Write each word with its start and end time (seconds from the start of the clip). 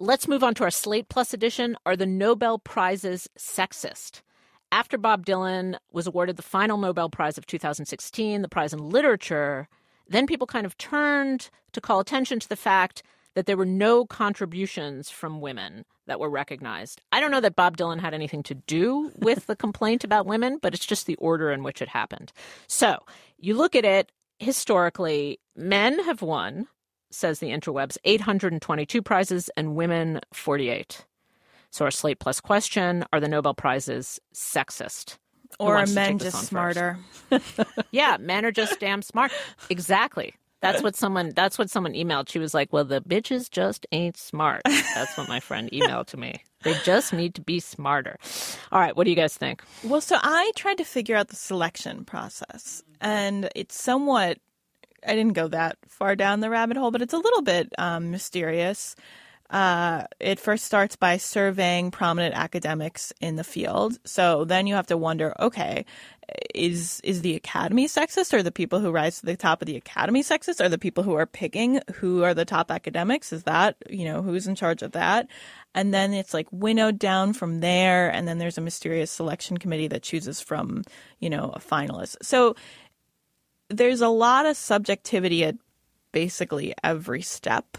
let's 0.00 0.26
move 0.26 0.42
on 0.42 0.54
to 0.54 0.64
our 0.64 0.70
Slate 0.70 1.10
Plus 1.10 1.34
edition. 1.34 1.76
Are 1.84 1.94
the 1.94 2.06
Nobel 2.06 2.58
Prizes 2.58 3.28
sexist? 3.38 4.22
After 4.72 4.96
Bob 4.96 5.26
Dylan 5.26 5.76
was 5.92 6.06
awarded 6.06 6.36
the 6.36 6.42
final 6.42 6.78
Nobel 6.78 7.10
Prize 7.10 7.36
of 7.36 7.46
2016, 7.46 8.40
the 8.40 8.48
prize 8.48 8.72
in 8.72 8.78
literature, 8.78 9.68
then 10.08 10.26
people 10.26 10.46
kind 10.46 10.64
of 10.64 10.78
turned 10.78 11.50
to 11.72 11.82
call 11.82 12.00
attention 12.00 12.40
to 12.40 12.48
the 12.48 12.56
fact 12.56 13.02
that 13.34 13.44
there 13.44 13.58
were 13.58 13.66
no 13.66 14.06
contributions 14.06 15.10
from 15.10 15.40
women 15.40 15.84
that 16.06 16.18
were 16.18 16.30
recognized. 16.30 17.02
I 17.12 17.20
don't 17.20 17.30
know 17.30 17.40
that 17.40 17.54
Bob 17.54 17.76
Dylan 17.76 18.00
had 18.00 18.14
anything 18.14 18.42
to 18.44 18.54
do 18.54 19.12
with 19.18 19.46
the 19.46 19.56
complaint 19.56 20.02
about 20.02 20.24
women, 20.24 20.58
but 20.62 20.72
it's 20.72 20.86
just 20.86 21.06
the 21.06 21.16
order 21.16 21.52
in 21.52 21.62
which 21.62 21.82
it 21.82 21.88
happened. 21.88 22.32
So 22.68 23.04
you 23.38 23.54
look 23.54 23.76
at 23.76 23.84
it 23.84 24.10
historically, 24.38 25.40
men 25.54 26.02
have 26.04 26.22
won, 26.22 26.68
says 27.10 27.38
the 27.38 27.50
interwebs, 27.50 27.98
822 28.04 29.02
prizes 29.02 29.50
and 29.56 29.74
women 29.74 30.20
48. 30.32 31.04
So 31.70 31.84
our 31.84 31.90
Slate 31.90 32.18
Plus 32.18 32.40
question: 32.40 33.04
Are 33.12 33.20
the 33.20 33.28
Nobel 33.28 33.54
prizes 33.54 34.20
sexist? 34.34 35.18
Or 35.58 35.76
are 35.76 35.86
men 35.86 36.18
just 36.18 36.46
smarter? 36.46 36.98
yeah, 37.90 38.16
men 38.20 38.44
are 38.44 38.52
just 38.52 38.78
damn 38.78 39.02
smart. 39.02 39.32
Exactly. 39.68 40.34
That's 40.60 40.82
what 40.82 40.94
someone. 40.94 41.32
That's 41.34 41.58
what 41.58 41.70
someone 41.70 41.94
emailed. 41.94 42.28
She 42.28 42.38
was 42.38 42.52
like, 42.52 42.72
"Well, 42.72 42.84
the 42.84 43.00
bitches 43.00 43.50
just 43.50 43.86
ain't 43.92 44.16
smart." 44.16 44.62
That's 44.94 45.16
what 45.16 45.28
my 45.28 45.40
friend 45.40 45.70
emailed 45.72 46.06
to 46.08 46.16
me. 46.18 46.44
They 46.62 46.74
just 46.84 47.12
need 47.12 47.34
to 47.36 47.40
be 47.40 47.60
smarter. 47.60 48.18
All 48.70 48.80
right, 48.80 48.94
what 48.94 49.04
do 49.04 49.10
you 49.10 49.16
guys 49.16 49.36
think? 49.36 49.62
Well, 49.82 50.02
so 50.02 50.18
I 50.20 50.52
tried 50.56 50.76
to 50.78 50.84
figure 50.84 51.16
out 51.16 51.28
the 51.28 51.36
selection 51.36 52.04
process, 52.04 52.82
and 53.00 53.48
it's 53.54 53.80
somewhat. 53.80 54.38
I 55.06 55.14
didn't 55.14 55.34
go 55.34 55.48
that 55.48 55.78
far 55.88 56.16
down 56.16 56.40
the 56.40 56.50
rabbit 56.50 56.76
hole, 56.76 56.90
but 56.90 57.02
it's 57.02 57.14
a 57.14 57.18
little 57.18 57.42
bit 57.42 57.72
um, 57.78 58.10
mysterious. 58.10 58.96
Uh, 59.50 60.04
it 60.20 60.38
first 60.38 60.64
starts 60.64 60.94
by 60.94 61.16
surveying 61.16 61.90
prominent 61.90 62.36
academics 62.36 63.12
in 63.20 63.34
the 63.34 63.42
field. 63.42 63.98
So 64.04 64.44
then 64.44 64.68
you 64.68 64.74
have 64.74 64.86
to 64.86 64.96
wonder, 64.96 65.34
okay, 65.40 65.84
is 66.54 67.00
is 67.02 67.22
the 67.22 67.34
academy 67.34 67.88
sexist? 67.88 68.32
Are 68.32 68.42
the 68.42 68.52
people 68.52 68.78
who 68.78 68.92
rise 68.92 69.18
to 69.18 69.26
the 69.26 69.36
top 69.36 69.60
of 69.60 69.66
the 69.66 69.76
academy 69.76 70.22
sexist? 70.22 70.64
Are 70.64 70.68
the 70.68 70.78
people 70.78 71.02
who 71.02 71.14
are 71.14 71.26
picking 71.26 71.80
who 71.94 72.22
are 72.22 72.34
the 72.34 72.44
top 72.44 72.70
academics? 72.70 73.32
Is 73.32 73.42
that 73.44 73.76
you 73.88 74.04
know 74.04 74.22
who's 74.22 74.46
in 74.46 74.54
charge 74.54 74.82
of 74.82 74.92
that? 74.92 75.26
And 75.74 75.92
then 75.92 76.14
it's 76.14 76.34
like 76.34 76.46
winnowed 76.52 76.98
down 76.98 77.32
from 77.32 77.58
there, 77.60 78.10
and 78.10 78.28
then 78.28 78.38
there's 78.38 78.58
a 78.58 78.62
mysterious 78.62 79.10
selection 79.10 79.58
committee 79.58 79.88
that 79.88 80.02
chooses 80.02 80.40
from 80.40 80.84
you 81.18 81.30
know 81.30 81.50
a 81.54 81.58
finalist. 81.58 82.16
So 82.22 82.54
there's 83.70 84.00
a 84.00 84.08
lot 84.08 84.46
of 84.46 84.56
subjectivity 84.56 85.44
at 85.44 85.56
basically 86.12 86.74
every 86.82 87.22
step 87.22 87.78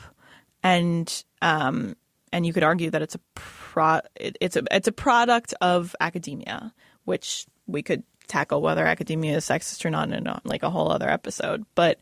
and 0.64 1.24
um, 1.42 1.96
and 2.32 2.46
you 2.46 2.54
could 2.54 2.64
argue 2.64 2.90
that 2.90 3.02
it's 3.02 3.16
a 3.16 3.20
pro 3.36 4.00
it, 4.16 4.38
it's 4.40 4.56
a 4.56 4.64
it's 4.72 4.88
a 4.88 4.92
product 4.92 5.54
of 5.62 5.96
academia, 6.00 6.74
which 7.06 7.46
we 7.68 7.84
could 7.84 8.04
tackle 8.28 8.62
whether 8.62 8.86
academia 8.86 9.36
is 9.36 9.46
sexist 9.46 9.84
or 9.84 9.90
not 9.90 10.12
in 10.12 10.28
like 10.46 10.64
a 10.64 10.70
whole 10.70 10.92
other 10.92 11.10
episode. 11.10 11.66
But 11.76 12.00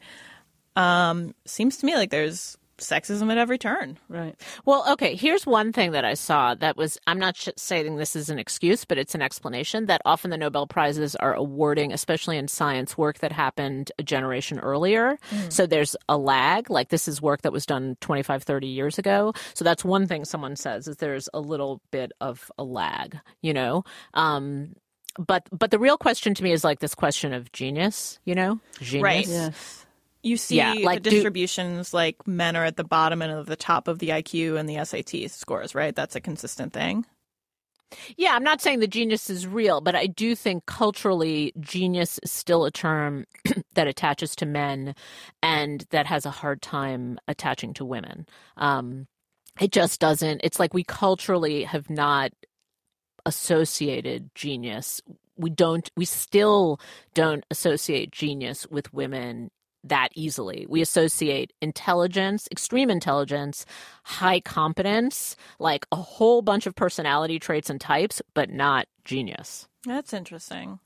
um, 0.76 1.34
seems 1.46 1.78
to 1.78 1.86
me 1.86 1.96
like 1.96 2.12
there's 2.12 2.58
sexism 2.80 3.32
at 3.32 3.38
every 3.38 3.58
turn. 3.58 3.98
Right. 4.08 4.36
Well, 4.66 4.86
okay, 4.92 5.16
here's 5.16 5.46
one 5.46 5.72
thing 5.72 5.92
that 5.92 6.06
I 6.06 6.14
saw 6.14 6.56
that 6.56 6.78
was 6.78 6.98
I'm 7.08 7.20
not 7.20 7.38
sh- 7.38 7.50
saying 7.58 7.96
this 7.96 8.16
is 8.16 8.30
an 8.30 8.40
excuse, 8.40 8.86
but 8.86 8.98
it's 8.98 9.16
an 9.16 9.22
explanation 9.22 9.86
that 9.88 10.02
often 10.06 10.32
the 10.32 10.38
Nobel 10.38 10.68
Prizes 10.68 11.16
are 11.16 11.34
awarding, 11.34 11.92
especially 11.94 12.38
in 12.38 12.48
science, 12.48 12.98
work 12.98 13.20
that 13.20 13.32
happened 13.32 13.92
a 14.00 14.04
generation 14.04 14.60
earlier. 14.60 15.18
Mm. 15.32 15.52
So 15.52 15.66
there's 15.66 15.96
a 16.08 16.18
lag, 16.18 16.70
like 16.70 16.90
this 16.90 17.08
is 17.08 17.22
work 17.22 17.42
that 17.44 17.54
was 17.54 17.66
done 17.66 17.98
25, 18.02 18.44
30 18.44 18.68
years 18.68 18.98
ago. 18.98 19.34
So 19.54 19.64
that's 19.64 19.86
one 19.86 20.08
thing 20.08 20.26
someone 20.26 20.56
says 20.56 20.88
is 20.88 20.98
there's 20.98 21.30
a 21.34 21.40
little 21.40 21.82
bit 21.92 22.12
of 22.22 22.52
a 22.58 22.64
lag, 22.64 23.18
you 23.42 23.54
know? 23.54 23.84
Um, 24.14 24.76
but 25.18 25.48
but 25.52 25.72
the 25.72 25.80
real 25.80 25.98
question 25.98 26.34
to 26.36 26.44
me 26.44 26.52
is 26.52 26.64
like 26.64 26.80
this 26.80 26.96
question 26.96 27.34
of 27.34 27.52
genius, 27.52 28.20
you 28.26 28.36
know? 28.36 28.60
Genius. 28.80 29.04
Right. 29.04 29.28
Yes 29.28 29.86
you 30.22 30.38
see 30.38 30.58
yeah, 30.58 30.74
like 30.82 31.04
the 31.04 31.10
distributions 31.10 31.92
do, 31.92 31.98
like 31.98 32.28
men 32.28 32.56
are 32.56 32.66
at 32.66 32.78
the 32.78 32.84
bottom 32.84 33.22
and 33.22 33.32
at 33.32 33.46
the 33.46 33.56
top 33.56 33.88
of 33.88 34.00
the 34.00 34.10
IQ 34.10 34.60
and 34.60 34.68
the 34.68 34.84
SAT 34.84 35.32
scores, 35.32 35.74
right? 35.74 35.96
That's 35.96 36.16
a 36.16 36.22
consistent 36.22 36.74
thing. 36.74 37.06
Yeah, 38.18 38.34
I'm 38.34 38.44
not 38.44 38.62
saying 38.62 38.80
the 38.80 38.88
genius 38.88 39.30
is 39.30 39.48
real, 39.48 39.82
but 39.82 39.96
I 39.96 40.06
do 40.06 40.36
think 40.36 40.66
culturally 40.68 41.54
genius 41.60 42.20
is 42.22 42.32
still 42.32 42.66
a 42.66 42.72
term 42.72 43.26
that 43.74 43.88
attaches 43.88 44.36
to 44.38 44.46
men 44.46 44.94
and 45.42 45.86
that 45.90 46.06
has 46.06 46.26
a 46.26 46.32
hard 46.32 46.62
time 46.62 47.18
attaching 47.28 47.74
to 47.76 47.86
women. 47.86 48.28
Um, 48.58 49.08
it 49.60 49.72
just 49.72 50.00
doesn't. 50.00 50.42
It's 50.44 50.60
like 50.60 50.74
we 50.74 50.84
culturally 50.84 51.64
have 51.64 51.90
not 51.90 52.32
associated 53.26 54.30
genius 54.36 55.02
we 55.40 55.50
don't 55.50 55.90
we 55.96 56.06
still 56.06 56.80
don't 57.14 57.46
associate 57.50 58.12
genius 58.12 58.68
with 58.70 58.94
women 58.94 59.50
that 59.84 60.10
easily. 60.16 60.66
We 60.70 60.82
associate 60.82 61.54
intelligence, 61.62 62.48
extreme 62.52 62.90
intelligence, 62.90 63.66
high 64.04 64.40
competence, 64.40 65.36
like 65.60 65.86
a 65.92 65.96
whole 65.96 66.42
bunch 66.42 66.68
of 66.68 66.76
personality 66.76 67.40
traits 67.40 67.70
and 67.70 67.80
types, 67.80 68.22
but 68.34 68.50
not 68.50 68.88
genius. 69.06 69.68
That's 69.86 70.14
interesting 70.14 70.80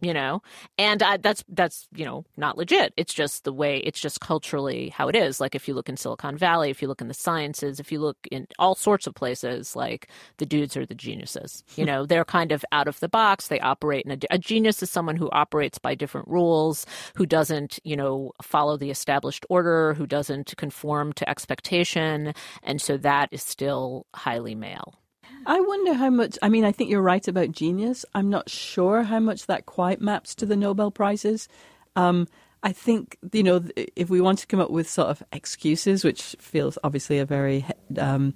you 0.00 0.12
know? 0.12 0.42
And 0.78 1.02
I, 1.02 1.16
that's 1.16 1.44
that's 1.48 1.88
you 1.94 2.04
know 2.04 2.24
not 2.36 2.58
legit. 2.58 2.92
It's 2.96 3.14
just 3.14 3.44
the 3.44 3.52
way 3.52 3.78
it's 3.78 4.00
just 4.00 4.20
culturally 4.20 4.90
how 4.90 5.08
it 5.08 5.16
is. 5.16 5.40
Like 5.40 5.54
if 5.54 5.68
you 5.68 5.74
look 5.74 5.88
in 5.88 5.96
silicon 5.96 6.36
valley 6.36 6.70
if 6.70 6.82
you 6.82 6.88
look 6.88 7.00
in 7.00 7.08
the 7.08 7.14
sciences 7.14 7.80
if 7.80 7.90
you 7.90 8.00
look 8.00 8.16
in 8.30 8.46
all 8.58 8.74
sorts 8.74 9.06
of 9.06 9.14
places 9.14 9.74
like 9.76 10.08
the 10.38 10.46
dudes 10.46 10.76
are 10.76 10.86
the 10.86 10.94
geniuses 10.94 11.64
you 11.76 11.84
know? 11.90 12.04
They're 12.06 12.24
kind 12.24 12.52
of 12.52 12.64
out 12.72 12.88
of 12.88 13.00
the 13.00 13.08
box. 13.08 13.48
They 13.48 13.60
operate 13.60 14.04
in 14.04 14.12
a, 14.12 14.18
a 14.30 14.38
genius 14.38 14.82
is 14.82 14.90
someone 14.90 15.16
who 15.16 15.30
operates 15.30 15.78
by 15.78 15.94
different 15.94 16.28
rules 16.28 16.86
who 17.14 17.26
doesn't 17.26 17.78
you 17.84 17.96
know 17.96 18.32
follow 18.42 18.76
the 18.76 18.90
established 18.90 19.46
order 19.48 19.94
who 19.94 20.06
doesn't 20.06 20.56
conform 20.56 21.12
to 21.14 21.28
expectation. 21.28 22.34
And 22.62 22.80
so 22.80 22.96
that 22.98 23.28
is 23.32 23.42
still 23.42 24.06
highly 24.14 24.54
male 24.54 24.94
I 25.46 25.60
wonder 25.60 25.94
how 25.94 26.10
much. 26.10 26.38
I 26.42 26.48
mean, 26.48 26.64
I 26.64 26.72
think 26.72 26.90
you're 26.90 27.00
right 27.00 27.26
about 27.26 27.52
genius. 27.52 28.04
I'm 28.14 28.28
not 28.28 28.50
sure 28.50 29.04
how 29.04 29.20
much 29.20 29.46
that 29.46 29.66
quite 29.66 30.00
maps 30.00 30.34
to 30.36 30.46
the 30.46 30.56
Nobel 30.56 30.90
Prizes. 30.90 31.48
Um, 31.94 32.26
I 32.64 32.72
think, 32.72 33.16
you 33.32 33.44
know, 33.44 33.62
if 33.94 34.10
we 34.10 34.20
want 34.20 34.40
to 34.40 34.46
come 34.48 34.58
up 34.58 34.70
with 34.70 34.90
sort 34.90 35.08
of 35.08 35.22
excuses, 35.32 36.02
which 36.02 36.34
feels 36.40 36.78
obviously 36.82 37.20
a 37.20 37.24
very 37.24 37.64
um, 37.96 38.34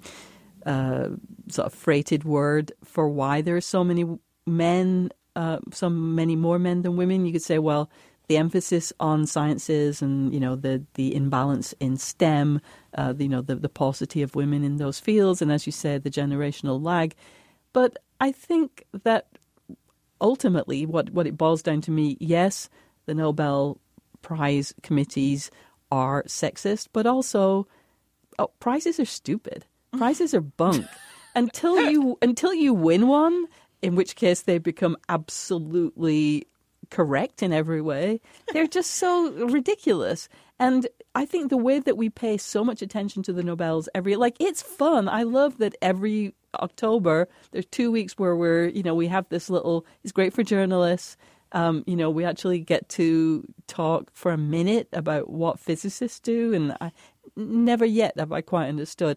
uh, 0.65 1.09
sort 1.49 1.67
of 1.67 1.75
freighted 1.75 2.23
word 2.23 2.71
for 2.85 3.09
why 3.09 3.41
there 3.41 3.57
are 3.57 3.61
so 3.61 3.83
many 3.83 4.05
men, 4.47 5.11
uh, 5.35 5.59
so 5.73 5.91
many 5.91 6.37
more 6.37 6.61
men 6.61 6.83
than 6.83 6.97
women, 6.97 7.27
you 7.27 7.33
could 7.33 7.43
say, 7.43 7.59
well, 7.59 7.91
the 8.31 8.37
emphasis 8.37 8.93
on 9.01 9.27
sciences 9.27 10.01
and 10.01 10.33
you 10.33 10.39
know 10.39 10.55
the 10.55 10.81
the 10.95 11.17
imbalance 11.17 11.75
in 11.81 11.97
STEM, 11.97 12.61
uh, 12.95 13.13
you 13.19 13.29
know 13.29 13.43
the 13.43 13.57
the 13.57 13.69
paucity 13.69 14.23
of 14.23 14.37
women 14.37 14.63
in 14.63 14.77
those 14.77 15.01
fields, 15.01 15.43
and 15.43 15.51
as 15.51 15.67
you 15.67 15.73
said, 15.73 16.05
the 16.05 16.11
generational 16.11 16.81
lag. 16.81 17.17
But 17.73 17.99
I 18.21 18.31
think 18.31 18.85
that 19.03 19.27
ultimately, 20.21 20.87
what 20.87 21.11
what 21.11 21.27
it 21.27 21.37
boils 21.37 21.61
down 21.61 21.81
to 21.81 21.91
me, 21.91 22.17
yes, 22.21 22.71
the 23.07 23.15
Nobel 23.15 23.81
Prize 24.23 24.73
committees 24.85 25.51
are 25.91 26.23
sexist, 26.29 26.87
but 26.93 27.07
also 27.07 27.67
oh, 28.39 28.53
prizes 28.61 29.01
are 29.01 29.05
stupid. 29.05 29.67
Prizes 29.99 30.35
are 30.35 30.41
bunk. 30.41 30.87
until 31.35 31.91
you 31.91 32.17
until 32.23 32.55
you 32.55 32.75
win 32.75 33.09
one, 33.09 33.47
in 33.83 33.97
which 33.97 34.15
case 34.15 34.43
they 34.43 34.59
become 34.59 34.97
absolutely 35.09 36.47
correct 36.91 37.43
in 37.43 37.53
every 37.53 37.81
way. 37.81 38.21
They're 38.53 38.67
just 38.67 38.93
so 38.93 39.33
ridiculous. 39.47 40.29
And 40.59 40.87
I 41.15 41.25
think 41.25 41.49
the 41.49 41.57
way 41.57 41.79
that 41.79 41.97
we 41.97 42.11
pay 42.11 42.37
so 42.37 42.65
much 42.65 42.83
attention 42.83 43.23
to 43.25 43.33
the 43.33 43.43
Nobels 43.43 43.89
every 43.95 44.17
like 44.17 44.37
it's 44.39 44.63
fun. 44.63 45.09
I 45.09 45.23
love 45.23 45.59
that 45.59 45.75
every 45.81 46.35
October 46.55 47.29
there's 47.53 47.67
two 47.67 47.91
weeks 47.91 48.15
where 48.19 48.37
we're 48.37 48.69
you 48.69 48.83
know 48.83 48.95
we 48.95 49.07
have 49.09 49.29
this 49.29 49.49
little. 49.49 49.87
It's 50.05 50.13
great 50.13 50.33
for 50.33 50.43
journalists. 50.43 51.17
Um, 51.53 51.83
you 51.87 51.97
know, 51.97 52.11
we 52.11 52.25
actually 52.25 52.61
get 52.61 52.89
to 52.91 53.45
talk 53.67 54.11
for 54.15 54.31
a 54.31 54.39
minute 54.39 54.89
about 54.93 55.31
what 55.31 55.59
physicists 55.59 56.21
do, 56.21 56.55
and 56.55 56.77
I 56.81 56.93
never 57.35 57.85
yet 57.85 58.17
have 58.19 58.31
I 58.31 58.41
quite 58.41 58.69
understood 58.69 59.17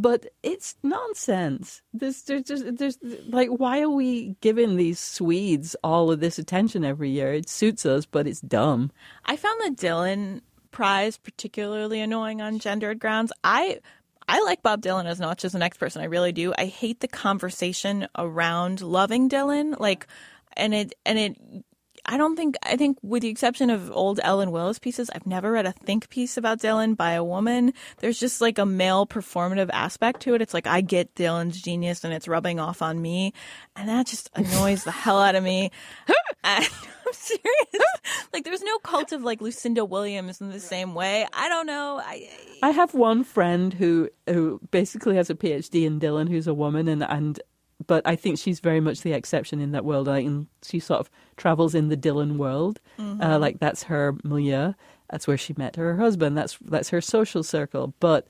but 0.00 0.26
it's 0.42 0.76
nonsense. 0.82 1.82
There's, 1.92 2.22
there's, 2.22 2.44
there's, 2.44 2.62
there's, 2.62 2.98
like, 3.28 3.48
why 3.48 3.80
are 3.80 3.90
we 3.90 4.36
giving 4.40 4.76
these 4.76 4.98
Swedes 4.98 5.76
all 5.82 6.10
of 6.10 6.20
this 6.20 6.38
attention 6.38 6.84
every 6.84 7.10
year? 7.10 7.32
It 7.32 7.48
suits 7.48 7.84
us, 7.84 8.06
but 8.06 8.26
it's 8.26 8.40
dumb. 8.40 8.90
I 9.24 9.36
found 9.36 9.60
the 9.60 9.86
Dylan 9.86 10.40
Prize 10.70 11.16
particularly 11.16 12.00
annoying 12.00 12.42
on 12.42 12.58
gendered 12.58 12.98
grounds. 12.98 13.32
I 13.42 13.80
I 14.28 14.42
like 14.42 14.62
Bob 14.62 14.82
Dylan 14.82 15.06
as 15.06 15.18
much 15.18 15.44
as 15.44 15.52
the 15.52 15.58
next 15.58 15.78
person. 15.78 16.02
I 16.02 16.04
really 16.04 16.32
do. 16.32 16.52
I 16.58 16.66
hate 16.66 17.00
the 17.00 17.08
conversation 17.08 18.06
around 18.16 18.82
loving 18.82 19.30
Dylan, 19.30 19.80
like, 19.80 20.06
and 20.52 20.74
it 20.74 20.94
and 21.06 21.18
it 21.18 21.64
I 22.08 22.16
don't 22.16 22.36
think 22.36 22.56
I 22.62 22.76
think 22.76 22.96
with 23.02 23.20
the 23.20 23.28
exception 23.28 23.68
of 23.68 23.92
old 23.92 24.18
Ellen 24.24 24.50
Willis 24.50 24.78
pieces, 24.78 25.10
I've 25.14 25.26
never 25.26 25.52
read 25.52 25.66
a 25.66 25.72
think 25.72 26.08
piece 26.08 26.38
about 26.38 26.58
Dylan 26.58 26.96
by 26.96 27.12
a 27.12 27.22
woman. 27.22 27.74
There's 27.98 28.18
just 28.18 28.40
like 28.40 28.58
a 28.58 28.64
male 28.64 29.06
performative 29.06 29.68
aspect 29.74 30.20
to 30.20 30.34
it. 30.34 30.40
It's 30.40 30.54
like 30.54 30.66
I 30.66 30.80
get 30.80 31.14
Dylan's 31.14 31.60
genius 31.60 32.04
and 32.04 32.14
it's 32.14 32.26
rubbing 32.26 32.58
off 32.58 32.80
on 32.80 33.02
me, 33.02 33.34
and 33.76 33.90
that 33.90 34.06
just 34.06 34.30
annoys 34.34 34.84
the 34.84 34.90
hell 34.90 35.20
out 35.20 35.34
of 35.34 35.44
me. 35.44 35.70
And 36.44 36.64
I'm 36.64 37.12
serious. 37.12 37.84
Like 38.32 38.44
there's 38.44 38.62
no 38.62 38.78
cult 38.78 39.10
of 39.10 39.22
like 39.22 39.40
Lucinda 39.40 39.84
Williams 39.84 40.40
in 40.40 40.50
the 40.50 40.60
same 40.60 40.94
way. 40.94 41.26
I 41.32 41.48
don't 41.48 41.66
know. 41.66 42.00
I 42.02 42.30
I 42.62 42.70
have 42.70 42.94
one 42.94 43.24
friend 43.24 43.74
who 43.74 44.08
who 44.28 44.60
basically 44.70 45.16
has 45.16 45.28
a 45.30 45.34
PhD 45.34 45.84
in 45.84 45.98
Dylan, 45.98 46.28
who's 46.28 46.46
a 46.46 46.54
woman, 46.54 46.86
and 46.86 47.02
and 47.02 47.40
but 47.86 48.06
I 48.06 48.16
think 48.16 48.38
she's 48.38 48.60
very 48.60 48.80
much 48.80 49.02
the 49.02 49.12
exception 49.12 49.60
in 49.60 49.72
that 49.72 49.84
world. 49.84 50.06
Like, 50.08 50.26
and 50.26 50.46
she 50.62 50.80
sort 50.80 51.00
of 51.00 51.10
travels 51.36 51.74
in 51.74 51.88
the 51.88 51.96
Dylan 51.96 52.36
world, 52.36 52.80
uh, 52.98 53.38
like 53.38 53.60
that's 53.60 53.84
her 53.84 54.14
milieu. 54.24 54.72
That's 55.10 55.26
where 55.26 55.38
she 55.38 55.54
met 55.56 55.76
her 55.76 55.96
husband. 55.96 56.36
That's 56.36 56.58
that's 56.60 56.90
her 56.90 57.00
social 57.00 57.42
circle. 57.42 57.94
But 58.00 58.26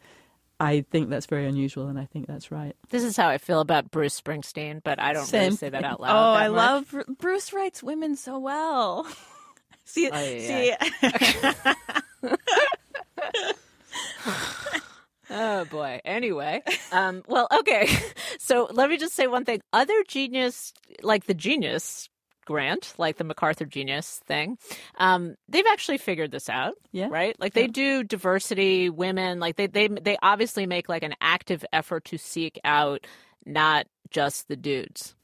I 0.60 0.84
think 0.90 1.08
that's 1.08 1.26
very 1.26 1.46
unusual, 1.46 1.88
and 1.88 1.98
I 1.98 2.04
think 2.04 2.26
that's 2.26 2.50
right. 2.52 2.76
This 2.90 3.02
is 3.04 3.16
how 3.16 3.28
I 3.28 3.38
feel 3.38 3.60
about 3.60 3.90
Bruce 3.90 4.20
Springsteen, 4.20 4.82
but 4.84 5.00
I 5.00 5.12
don't 5.12 5.32
really 5.32 5.56
say 5.56 5.70
that 5.70 5.84
out 5.84 6.00
loud. 6.02 6.10
oh, 6.10 6.34
that 6.34 6.42
I 6.42 6.48
much. 6.48 6.92
love 6.94 7.18
Bruce 7.18 7.52
writes 7.52 7.82
women 7.82 8.16
so 8.16 8.38
well. 8.38 9.06
see, 9.84 10.10
Oh, 10.12 10.20
yeah, 10.20 10.76
see, 12.22 12.32
Oh 15.30 15.66
boy. 15.66 16.00
Anyway, 16.06 16.62
um, 16.90 17.22
well, 17.28 17.48
okay. 17.58 17.86
So 18.48 18.66
let 18.72 18.88
me 18.88 18.96
just 18.96 19.14
say 19.14 19.26
one 19.26 19.44
thing. 19.44 19.60
Other 19.74 20.02
genius, 20.08 20.72
like 21.02 21.26
the 21.26 21.34
genius 21.34 22.08
grant, 22.46 22.94
like 22.96 23.18
the 23.18 23.24
MacArthur 23.24 23.66
genius 23.66 24.22
thing, 24.26 24.56
um, 24.96 25.34
they've 25.50 25.66
actually 25.70 25.98
figured 25.98 26.30
this 26.30 26.48
out. 26.48 26.72
Yeah. 26.90 27.08
Right. 27.10 27.38
Like 27.38 27.52
they 27.52 27.66
do 27.66 28.02
diversity, 28.02 28.88
women. 28.88 29.38
Like 29.38 29.56
they 29.56 29.66
they 29.66 29.88
they 29.88 30.16
obviously 30.22 30.64
make 30.64 30.88
like 30.88 31.02
an 31.02 31.14
active 31.20 31.62
effort 31.74 32.06
to 32.06 32.16
seek 32.16 32.58
out 32.64 33.06
not 33.44 33.86
just 34.10 34.48
the 34.48 34.56
dudes. 34.56 35.14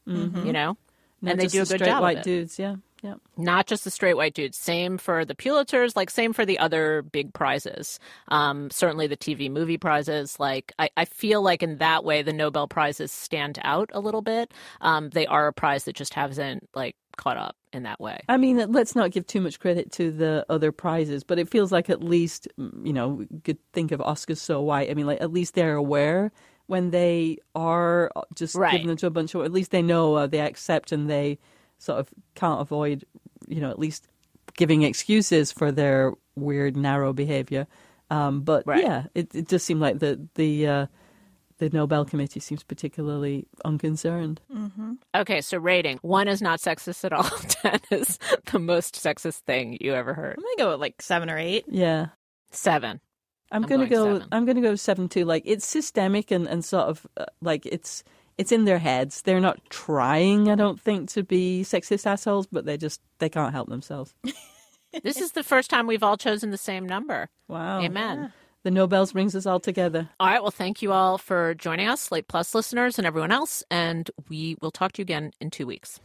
You 0.44 0.52
know. 0.52 0.76
Not 1.22 1.30
and 1.30 1.40
they 1.40 1.46
do 1.46 1.62
a 1.62 1.64
the 1.64 1.72
good 1.72 1.78
straight 1.78 1.88
job 1.88 2.02
white 2.02 2.18
it. 2.18 2.24
dudes. 2.24 2.58
Yeah, 2.58 2.76
yeah. 3.04 3.14
not 3.36 3.66
just 3.66 3.84
the 3.84 3.90
straight 3.90 4.16
white 4.16 4.34
dudes. 4.34 4.56
Same 4.56 4.96
for 4.98 5.24
the 5.24 5.34
Pulitzers, 5.34 5.94
like 5.94 6.10
same 6.10 6.32
for 6.32 6.44
the 6.46 6.58
other 6.58 7.02
big 7.02 7.32
prizes. 7.34 8.00
Um, 8.28 8.70
certainly 8.70 9.06
the 9.06 9.16
TV 9.16 9.50
movie 9.50 9.76
prizes. 9.78 10.40
Like 10.40 10.72
I, 10.78 10.88
I 10.96 11.04
feel 11.04 11.42
like 11.42 11.62
in 11.62 11.78
that 11.78 12.02
way 12.04 12.22
the 12.22 12.32
Nobel 12.32 12.66
prizes 12.66 13.12
stand 13.12 13.58
out 13.62 13.90
a 13.92 14.00
little 14.00 14.22
bit. 14.22 14.52
Um, 14.80 15.10
they 15.10 15.26
are 15.26 15.46
a 15.46 15.52
prize 15.52 15.84
that 15.84 15.94
just 15.94 16.14
hasn't 16.14 16.68
like 16.74 16.96
caught 17.16 17.36
up 17.36 17.56
in 17.72 17.82
that 17.84 18.00
way. 18.00 18.18
I 18.28 18.38
mean, 18.38 18.72
let's 18.72 18.96
not 18.96 19.10
give 19.10 19.26
too 19.26 19.40
much 19.40 19.60
credit 19.60 19.92
to 19.92 20.10
the 20.10 20.44
other 20.48 20.72
prizes, 20.72 21.22
but 21.24 21.38
it 21.38 21.48
feels 21.48 21.70
like 21.70 21.90
at 21.90 22.02
least, 22.02 22.48
you 22.56 22.92
know, 22.92 23.08
we 23.08 23.26
could 23.44 23.58
think 23.72 23.92
of 23.92 24.00
Oscars 24.00 24.38
so 24.38 24.62
white. 24.62 24.90
I 24.90 24.94
mean, 24.94 25.06
like 25.06 25.20
at 25.20 25.30
least 25.32 25.54
they're 25.54 25.76
aware 25.76 26.32
when 26.66 26.90
they 26.90 27.36
are 27.54 28.10
uh, 28.16 28.22
just 28.34 28.54
Right. 28.54 28.72
giving 28.72 28.86
them 28.88 28.96
to 28.96 29.06
a 29.06 29.10
bunch 29.10 29.34
of, 29.34 29.44
at 29.44 29.52
least 29.52 29.70
they 29.70 29.82
know, 29.82 30.14
uh, 30.14 30.26
they 30.26 30.40
accept 30.40 30.90
and 30.92 31.10
they 31.10 31.38
sort 31.84 32.00
of 32.00 32.08
can't 32.34 32.60
avoid, 32.60 33.04
you 33.46 33.60
know, 33.60 33.70
at 33.70 33.78
least 33.78 34.08
giving 34.56 34.82
excuses 34.82 35.52
for 35.52 35.70
their 35.72 36.12
weird, 36.36 36.76
narrow 36.76 37.12
behavior. 37.12 37.66
Um, 38.10 38.42
but 38.42 38.64
Right. 38.66 38.82
yeah, 38.82 39.04
it, 39.14 39.34
it 39.34 39.48
just 39.48 39.64
seemed 39.66 39.80
like 39.80 39.98
the, 39.98 40.20
the, 40.34 40.66
uh, 40.66 40.86
the 41.58 41.70
Nobel 41.70 42.04
Committee 42.04 42.40
seems 42.40 42.62
particularly 42.62 43.46
unconcerned. 43.64 44.40
Okay, 45.14 45.40
so 45.40 45.58
rating 45.58 45.98
one 46.02 46.26
is 46.28 46.42
not 46.42 46.58
sexist 46.60 47.04
at 47.04 47.12
all. 47.12 47.22
Ten 47.48 47.78
is 47.90 48.18
the 48.50 48.58
most 48.58 48.94
sexist 48.96 49.38
thing 49.46 49.78
you 49.80 49.94
ever 49.94 50.14
heard. 50.14 50.36
I'm 50.36 50.42
gonna 50.42 50.56
go 50.68 50.70
with 50.72 50.80
like 50.80 51.00
seven 51.00 51.30
or 51.30 51.38
eight. 51.38 51.64
Yeah. 51.68 52.08
Seven. 52.50 53.00
I'm, 53.52 53.62
I'm 53.62 53.68
gonna 53.68 53.86
going 53.86 53.90
go. 53.90 54.14
seven. 54.18 54.28
I'm 54.32 54.44
gonna 54.46 54.60
go 54.62 54.74
seven 54.74 55.08
too. 55.08 55.24
Like 55.24 55.44
it's 55.46 55.64
systemic 55.66 56.30
and 56.32 56.48
and 56.48 56.64
sort 56.64 56.88
of 56.88 57.06
uh, 57.16 57.26
like 57.40 57.66
it's 57.66 58.02
it's 58.38 58.52
in 58.52 58.64
their 58.64 58.78
heads. 58.78 59.22
They're 59.22 59.40
not 59.40 59.60
trying, 59.70 60.50
I 60.50 60.54
don't 60.54 60.80
think, 60.80 61.10
to 61.10 61.22
be 61.22 61.62
sexist 61.64 62.06
assholes, 62.06 62.46
but 62.46 62.64
they 62.64 62.76
just 62.76 63.00
they 63.18 63.28
can't 63.28 63.52
help 63.52 63.68
themselves. 63.68 64.14
This 65.02 65.20
is 65.20 65.32
the 65.32 65.42
first 65.42 65.70
time 65.70 65.86
we've 65.86 66.02
all 66.02 66.16
chosen 66.16 66.50
the 66.50 66.56
same 66.56 66.86
number. 66.86 67.28
Wow. 67.48 67.80
Amen. 67.80 68.32
The 68.62 68.70
Nobels 68.70 69.12
brings 69.12 69.34
us 69.34 69.44
all 69.44 69.60
together. 69.60 70.08
All 70.20 70.28
right. 70.28 70.40
Well, 70.40 70.50
thank 70.50 70.82
you 70.82 70.92
all 70.92 71.18
for 71.18 71.54
joining 71.54 71.88
us, 71.88 72.00
Slate 72.00 72.28
Plus 72.28 72.54
listeners 72.54 72.96
and 72.98 73.06
everyone 73.06 73.32
else. 73.32 73.62
And 73.70 74.10
we 74.28 74.56
will 74.62 74.70
talk 74.70 74.92
to 74.92 75.00
you 75.00 75.04
again 75.04 75.32
in 75.40 75.50
two 75.50 75.66
weeks. 75.66 76.00